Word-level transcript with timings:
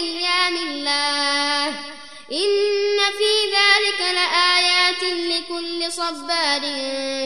بأيام 0.00 0.56
الله. 0.56 1.68
إن 2.32 2.98
في 3.18 3.32
ذلك 3.56 4.00
لآيات 4.00 5.02
لكل 5.02 5.92
صبار 5.92 6.62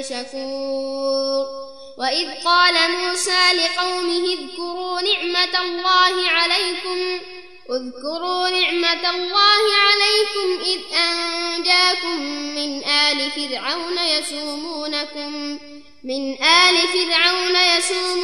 شكور. 0.03 1.47
وإذ 1.99 2.29
قال 2.45 2.75
موسى 2.91 3.53
لقومه 3.53 4.25
اذكروا 4.27 5.01
نعمة 5.01 5.61
الله 5.63 6.31
عليكم 6.31 7.21
اذكروا 7.71 8.49
نعمة 8.49 9.11
الله 9.11 9.63
عليكم 9.87 10.65
إذ 10.65 10.81
أنجاكم 10.97 12.21
من 12.55 12.85
آل 12.85 13.31
فرعون 13.31 13.99
يسومونكم 13.99 15.59
من 16.05 16.43
آل 16.43 16.77
فرعون 16.89 17.57
يسومونكم 17.79 18.24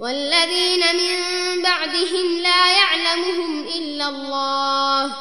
والذين 0.00 0.80
من 0.80 1.16
بعدهم 1.62 2.38
لا 2.38 2.72
يعلمهم 2.72 3.66
إلا 3.76 4.08
الله. 4.08 5.12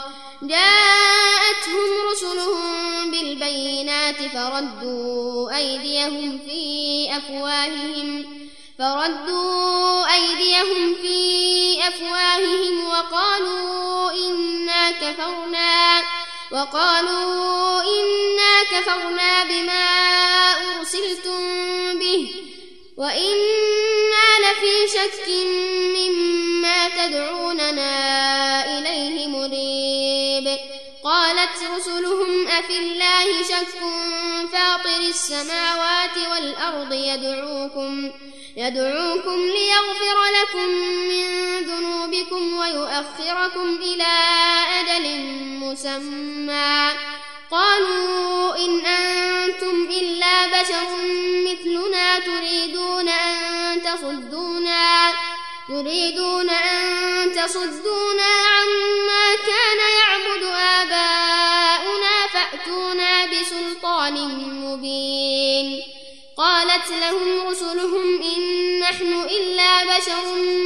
جاءتهم 0.42 1.90
رسلهم 2.12 3.12
بالبينات 3.12 4.16
فردوا 4.16 5.58
أيديهم 5.58 6.40
في 6.46 7.08
أفواههم 7.18 8.26
فردوا 8.80 10.14
أيديهم 10.14 10.96
في 11.02 11.80
أفواههم 11.88 12.88
وقالوا 12.88 14.12
إنا 14.12 14.92
كفرنا 14.92 16.04
وقالوا 16.52 17.82
إنا 17.82 18.64
كفرنا 18.72 19.44
بما 19.44 20.39
شك 25.00 25.30
مما 25.98 26.90
تدعوننا 26.90 27.94
إليه 28.78 29.28
مريب 29.28 30.58
قالت 31.04 31.64
رسلهم 31.76 32.48
أفي 32.48 32.78
الله 32.78 33.44
شك 33.44 33.80
فاطر 34.54 35.00
السماوات 35.10 36.18
والأرض 36.32 36.94
يدعوكم 36.94 38.12
يدعوكم 38.58 39.40
ليغفر 39.40 40.18
لكم 40.42 40.68
من 41.10 41.26
ذنوبكم 41.60 42.58
ويؤخركم 42.58 43.80
إلى 43.82 44.14
أجل 44.80 45.20
مسمى 45.60 46.90
قالوا 47.52 48.56
إن 48.66 48.86
تريدون 55.70 56.50
أن 56.50 57.32
تصدونا 57.32 58.24
عما 58.24 59.36
كان 59.36 59.80
يعبد 60.00 60.44
آباؤنا 60.44 62.28
فأتونا 62.34 63.26
بسلطان 63.26 64.14
مبين. 64.66 65.82
قالت 66.38 66.92
لهم 67.02 67.48
رسلهم 67.48 68.22
إن 68.22 68.80
نحن 68.80 69.26
إلا 69.30 69.98
بشر 69.98 70.26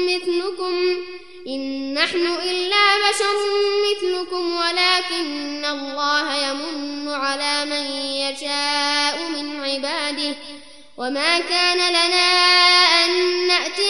مثلكم 0.09 0.97
إن 1.47 1.93
نحن 1.93 2.27
إلا 2.27 3.09
بشر 3.09 3.35
مثلكم 3.91 4.55
ولكن 4.55 5.65
الله 5.65 6.35
يمن 6.35 7.09
على 7.09 7.65
من 7.65 7.85
يشاء 7.95 9.29
من 9.29 9.63
عباده. 9.63 10.35
وما 10.97 11.39
كان 11.39 11.77
لنا 11.77 12.53
أن 13.05 13.42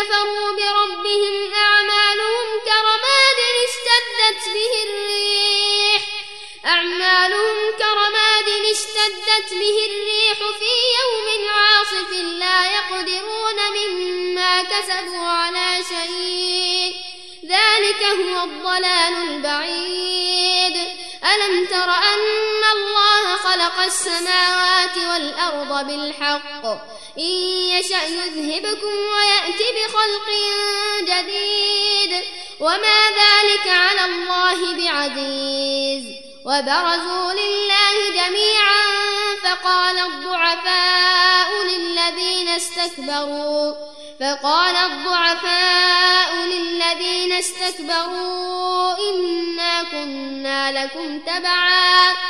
كفروا 0.00 0.52
بربهم 0.52 1.54
أعمالهم 1.54 2.48
كرماد 2.64 3.38
اشتدت 3.66 4.42
به 4.54 4.72
الريح. 4.82 6.02
أعمالهم 6.66 7.56
كرماد 7.78 8.48
اشتدت 8.72 9.50
به 9.50 9.76
الريح 9.90 10.38
في 10.58 10.72
يوم 11.00 11.48
عاصف 11.48 12.12
لا 12.12 12.58
يقدرون 12.76 13.58
مما 13.76 14.62
كسبوا 14.62 15.26
على 15.28 15.84
شيء. 15.88 16.94
ذلك 17.44 18.02
هو 18.02 18.44
الضلال 18.44 19.14
البعيد. 19.28 20.76
ألم 21.34 21.66
تر 21.66 21.90
أن 21.90 22.62
الله 22.76 23.09
خلق 23.70 23.84
السماوات 23.84 24.96
والأرض 24.96 25.86
بالحق. 25.86 26.66
إن 27.18 27.34
يشأ 27.68 28.04
يذهبكم 28.04 28.86
ويأتي 28.86 29.64
بخلق 29.76 30.28
جديد. 31.00 32.24
وما 32.60 33.00
ذلك 33.08 33.68
على 33.68 34.04
الله 34.04 34.74
بعزيز. 34.74 36.04
وبرزوا 36.44 37.32
لله 37.32 38.10
جميعا 38.14 38.86
فقال 39.44 39.98
الضعفاء 39.98 41.64
للذين 41.64 42.48
استكبروا. 42.48 43.74
فقال 44.20 44.76
الضعفاء 44.76 46.34
للذين 46.34 47.32
استكبروا 47.32 48.94
إنا 49.10 49.82
كنا 49.82 50.84
لكم 50.84 51.20
تبعا. 51.20 52.29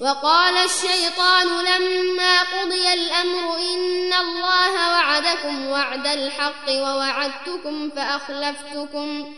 وقال 0.00 0.56
الشيطان 0.56 1.46
لما 1.64 2.42
قضي 2.42 2.92
الأمر 2.92 3.56
إن 3.58 4.12
الله 4.12 4.72
وعدكم 4.92 5.68
وعد 5.68 6.06
الحق 6.06 6.68
ووعدتكم 6.68 7.90
فأخلفتكم 7.96 9.34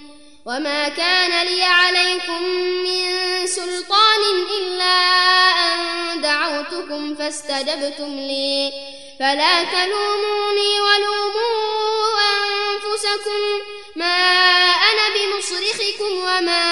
وما 0.46 0.88
كان 0.88 1.46
لي 1.46 1.62
عليكم 1.62 2.42
من 2.86 3.06
سلطان 3.46 4.20
إلا 4.58 4.94
أن 5.50 6.20
دعوتكم 6.20 7.14
فاستجبتم 7.14 8.16
لي. 8.16 8.72
فلا 9.20 9.64
تلوموني 9.64 10.80
ولوموا 10.80 12.20
أنفسكم. 12.20 13.40
ما 13.96 14.16
أنا 14.90 15.08
بمصرخكم 15.14 16.12
وما 16.14 16.71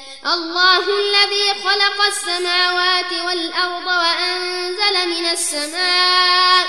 الله 0.25 0.77
الذي 0.77 1.63
خلق 1.63 2.01
السماوات 2.07 3.13
والأرض 3.25 3.85
وأنزل 3.85 5.09
من 5.09 5.25
السماء 5.25 6.67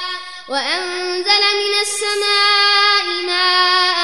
وأنزل 0.48 1.42
من 1.62 1.74
السماء 1.82 3.04
ماء 3.26 3.96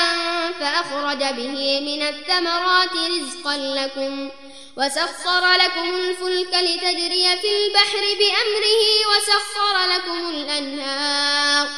فأخرج 0.61 1.19
به 1.19 1.81
من 1.81 2.03
الثمرات 2.03 2.93
رزقا 2.93 3.57
لكم 3.57 4.31
وسخر 4.77 5.53
لكم 5.53 5.95
الفلك 5.97 6.55
لتجري 6.55 7.39
في 7.43 7.51
البحر 7.57 8.01
بأمره 8.19 8.83
وسخر 9.11 9.77
لكم 9.97 10.31
الأنهار 10.31 11.69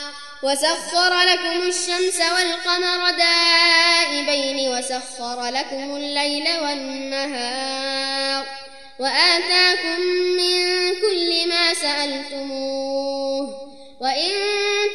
وسخر 0.42 1.20
لكم 1.20 1.68
الشمس 1.68 2.20
والقمر 2.20 3.10
دائبين 3.10 4.39
وسخر 4.80 5.44
لكم 5.44 5.96
الليل 5.96 6.48
والنهار 6.62 8.46
وآتاكم 8.98 10.00
من 10.36 10.94
كل 10.94 11.48
ما 11.48 11.74
سألتموه 11.74 13.70
وإن 14.00 14.30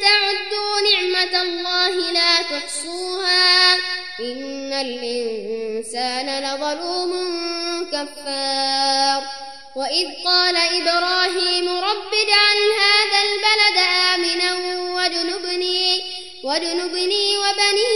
تعدوا 0.02 0.80
نعمة 0.92 1.42
الله 1.42 2.12
لا 2.12 2.42
تحصوها 2.42 3.74
إن 4.20 4.72
الإنسان 4.72 6.44
لظلوم 6.44 7.12
كفار 7.92 9.22
وإذ 9.76 10.08
قال 10.24 10.56
إبراهيم 10.56 11.68
رب 11.68 12.12
اجعل 12.12 12.58
هذا 12.82 13.18
البلد 13.28 13.78
آمنا 14.14 14.54
واجنبني 14.94 16.02
واجنبني 16.44 17.38
وبني 17.38 17.95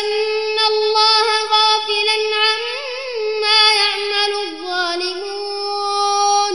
تحسبن 0.00 0.58
الله 0.72 1.26
غافلا 1.52 2.18
عما 2.36 3.62
يعمل 3.76 4.32
الظالمون 4.48 6.54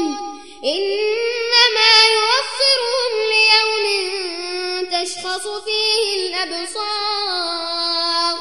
إنما 0.63 1.91
يوفرهم 2.15 3.13
ليوم 3.33 3.85
تشخص 4.91 5.45
فيه 5.47 6.27
الأبصار 6.27 8.33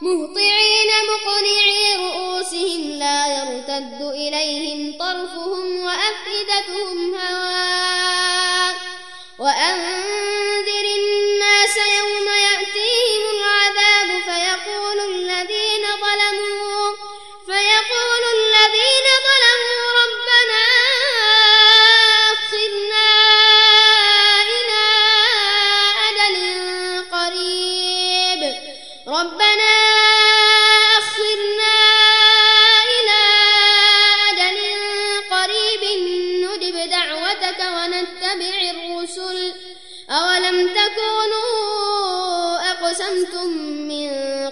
مهطعين 0.00 0.90
مقنعي 1.08 1.96
رؤوسهم 1.96 2.82
لا 2.90 3.20
يرتد 3.26 4.00
إليهم 4.02 4.98
طرفهم 4.98 5.82
وأفئدتهم 5.82 7.14
هواء 7.14 8.74
وأنذر 9.38 10.01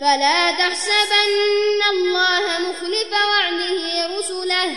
فلا 0.00 0.50
تحسبن 0.50 1.82
الله 1.90 2.58
مخلف 2.58 3.12
وعده 3.12 4.06
رسله. 4.18 4.70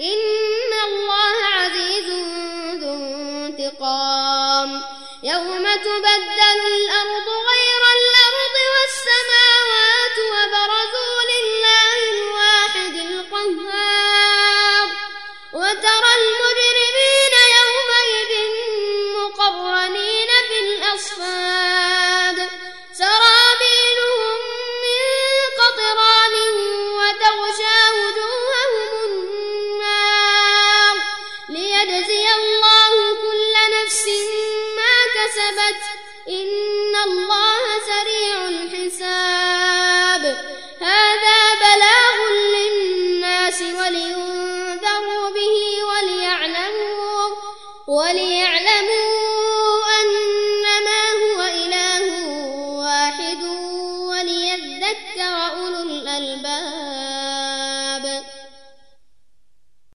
إن 0.00 0.72
الله 0.88 1.36
عزيز 1.54 2.06
ذو 2.82 2.94
انتقام. 2.94 4.82
يوم 5.22 5.62
تبدل 5.62 6.60
الأرض 6.76 7.28
غير 7.50 7.82
الأرض 7.98 8.54
والسماوات 8.74 9.37
الله 32.36 33.14
كل 33.22 33.54
نفس 33.76 34.06
ما 34.76 34.94
كسبت 35.16 35.80
إن 36.28 36.94
الله 37.06 37.47